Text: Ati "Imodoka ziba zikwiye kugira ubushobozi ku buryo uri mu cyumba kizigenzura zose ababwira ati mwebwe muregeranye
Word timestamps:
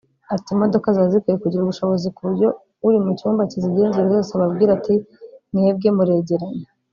Ati 0.33 0.49
"Imodoka 0.55 0.87
ziba 0.95 1.07
zikwiye 1.13 1.37
kugira 1.43 1.63
ubushobozi 1.63 2.07
ku 2.15 2.21
buryo 2.27 2.47
uri 2.87 2.97
mu 3.03 3.11
cyumba 3.19 3.49
kizigenzura 3.51 4.07
zose 4.13 4.31
ababwira 4.33 4.71
ati 4.77 4.95
mwebwe 5.53 5.89
muregeranye 5.97 6.65